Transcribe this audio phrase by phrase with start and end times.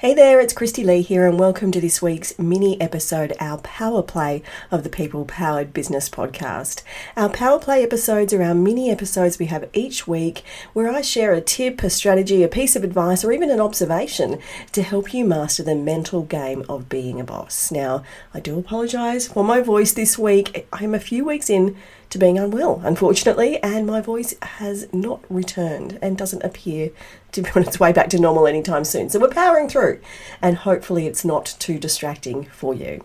[0.00, 4.02] Hey there, it's Christy Lee here, and welcome to this week's mini episode, our Power
[4.02, 6.82] Play of the People Powered Business Podcast.
[7.18, 11.34] Our Power Play episodes are our mini episodes we have each week where I share
[11.34, 14.38] a tip, a strategy, a piece of advice, or even an observation
[14.72, 17.70] to help you master the mental game of being a boss.
[17.70, 20.66] Now, I do apologize for my voice this week.
[20.72, 21.76] I'm a few weeks in
[22.10, 26.90] to being unwell, unfortunately, and my voice has not returned and doesn't appear
[27.32, 29.08] to be on its way back to normal anytime soon.
[29.08, 30.00] So we're powering through,
[30.42, 33.04] and hopefully it's not too distracting for you.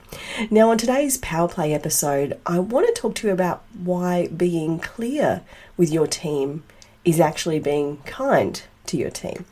[0.49, 4.79] Now, on today's Power Play episode, I want to talk to you about why being
[4.79, 5.43] clear
[5.77, 6.63] with your team
[7.03, 9.45] is actually being kind to your team.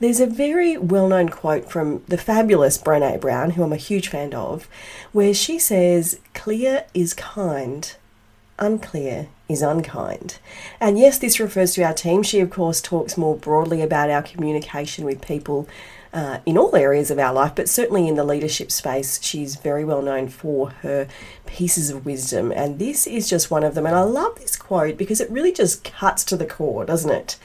[0.00, 4.08] There's a very well known quote from the fabulous Brene Brown, who I'm a huge
[4.08, 4.68] fan of,
[5.12, 7.96] where she says, Clear is kind
[8.58, 10.38] unclear is unkind.
[10.80, 12.22] And yes, this refers to our team.
[12.22, 15.68] She, of course, talks more broadly about our communication with people
[16.12, 19.84] uh, in all areas of our life, but certainly in the leadership space, she's very
[19.84, 21.06] well known for her
[21.44, 22.50] pieces of wisdom.
[22.52, 23.86] And this is just one of them.
[23.86, 27.36] And I love this quote because it really just cuts to the core, doesn't it?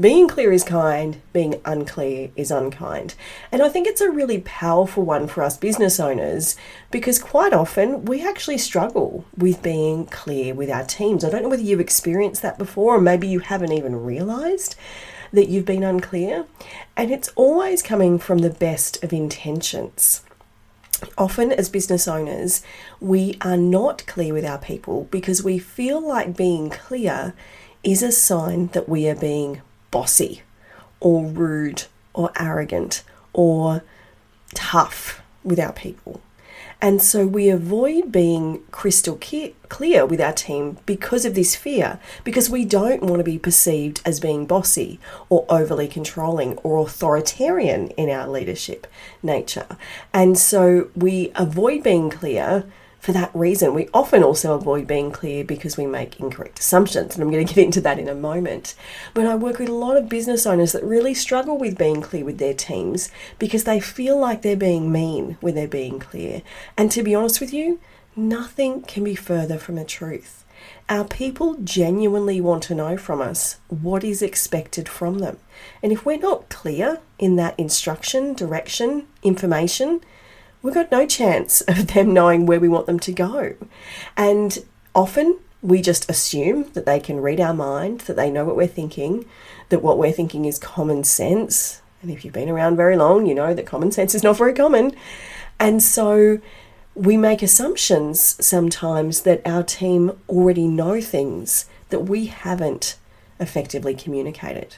[0.00, 3.16] Being clear is kind, being unclear is unkind.
[3.50, 6.56] And I think it's a really powerful one for us business owners
[6.92, 11.24] because quite often we actually struggle with being clear with our teams.
[11.24, 14.76] I don't know whether you've experienced that before, or maybe you haven't even realized
[15.32, 16.46] that you've been unclear.
[16.96, 20.22] And it's always coming from the best of intentions.
[21.16, 22.62] Often, as business owners,
[23.00, 27.34] we are not clear with our people because we feel like being clear
[27.82, 29.60] is a sign that we are being
[29.90, 30.42] bossy
[31.00, 33.82] or rude or arrogant or
[34.54, 36.20] tough with our people.
[36.80, 39.18] And so we avoid being crystal
[39.68, 44.00] clear with our team because of this fear, because we don't want to be perceived
[44.04, 48.86] as being bossy or overly controlling or authoritarian in our leadership
[49.24, 49.66] nature.
[50.14, 52.64] And so we avoid being clear
[52.98, 53.74] for that reason.
[53.74, 57.54] We often also avoid being clear because we make incorrect assumptions, and I'm going to
[57.54, 58.74] get into that in a moment.
[59.14, 62.24] But I work with a lot of business owners that really struggle with being clear
[62.24, 66.42] with their teams because they feel like they're being mean when they're being clear.
[66.76, 67.80] And to be honest with you,
[68.16, 70.44] nothing can be further from the truth.
[70.88, 75.38] Our people genuinely want to know from us what is expected from them.
[75.82, 80.00] And if we're not clear in that instruction, direction, information,
[80.62, 83.54] we've got no chance of them knowing where we want them to go.
[84.16, 84.64] And
[84.94, 88.66] often we just assume that they can read our mind, that they know what we're
[88.66, 89.24] thinking,
[89.70, 91.82] that what we're thinking is common sense.
[92.00, 94.54] And if you've been around very long, you know that common sense is not very
[94.54, 94.94] common.
[95.58, 96.38] And so
[96.94, 102.96] we make assumptions sometimes that our team already know things that we haven't
[103.40, 104.76] effectively communicated.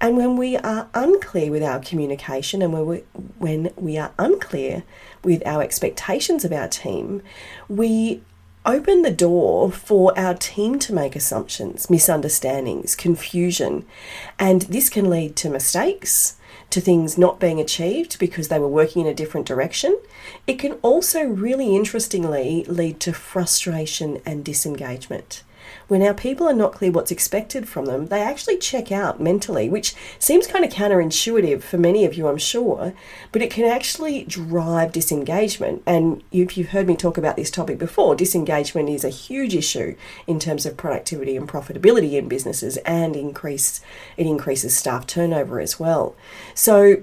[0.00, 2.98] And when we are unclear with our communication and when we,
[3.38, 4.84] when we are unclear
[5.22, 7.22] with our expectations of our team,
[7.68, 8.22] we
[8.66, 13.84] open the door for our team to make assumptions, misunderstandings, confusion.
[14.38, 16.36] And this can lead to mistakes,
[16.70, 19.98] to things not being achieved because they were working in a different direction.
[20.46, 25.42] It can also, really interestingly, lead to frustration and disengagement.
[25.88, 29.68] When our people are not clear what's expected from them, they actually check out mentally,
[29.68, 32.94] which seems kind of counterintuitive for many of you, I'm sure,
[33.32, 35.82] but it can actually drive disengagement.
[35.86, 39.96] And if you've heard me talk about this topic before, disengagement is a huge issue
[40.26, 43.80] in terms of productivity and profitability in businesses and increase
[44.16, 46.14] it increases staff turnover as well.
[46.54, 47.02] So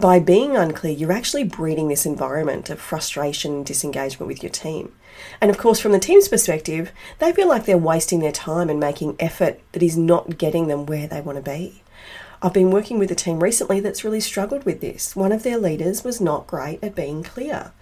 [0.00, 4.92] by being unclear, you're actually breeding this environment of frustration and disengagement with your team.
[5.40, 8.80] And of course, from the team's perspective, they feel like they're wasting their time and
[8.80, 11.82] making effort that is not getting them where they want to be.
[12.40, 15.14] I've been working with a team recently that's really struggled with this.
[15.14, 17.72] One of their leaders was not great at being clear.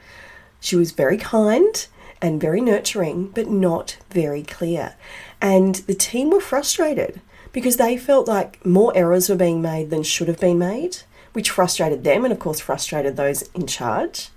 [0.60, 1.86] She was very kind
[2.20, 4.96] and very nurturing, but not very clear.
[5.40, 7.20] And the team were frustrated
[7.52, 10.98] because they felt like more errors were being made than should have been made
[11.32, 14.28] which frustrated them and, of course, frustrated those in charge.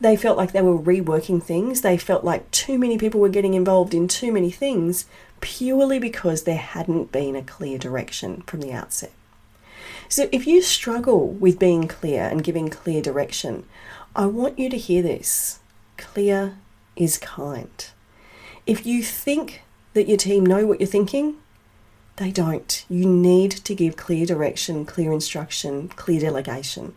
[0.00, 1.80] They felt like they were reworking things.
[1.80, 5.06] They felt like too many people were getting involved in too many things
[5.40, 9.12] purely because there hadn't been a clear direction from the outset.
[10.08, 13.64] So, if you struggle with being clear and giving clear direction,
[14.14, 15.60] I want you to hear this
[15.96, 16.56] clear
[16.96, 17.86] is kind.
[18.66, 19.62] If you think
[19.94, 21.36] that your team know what you're thinking,
[22.16, 22.84] they don't.
[22.88, 26.94] You need to give clear direction, clear instruction, clear delegation.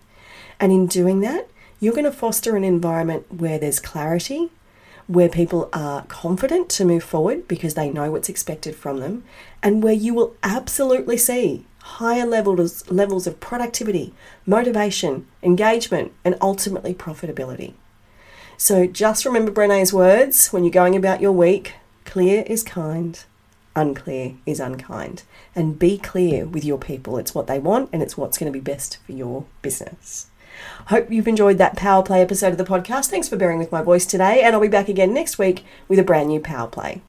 [0.59, 1.49] And in doing that,
[1.79, 4.49] you're going to foster an environment where there's clarity,
[5.07, 9.23] where people are confident to move forward because they know what's expected from them,
[9.63, 14.13] and where you will absolutely see higher levels, levels of productivity,
[14.45, 17.73] motivation, engagement, and ultimately profitability.
[18.57, 21.75] So just remember Brene's words when you're going about your week
[22.05, 23.23] clear is kind,
[23.77, 25.23] unclear is unkind.
[25.55, 27.17] And be clear with your people.
[27.17, 30.27] It's what they want and it's what's going to be best for your business.
[30.87, 33.07] Hope you've enjoyed that Power Play episode of the podcast.
[33.07, 35.99] Thanks for bearing with my voice today, and I'll be back again next week with
[35.99, 37.01] a brand new Power Play.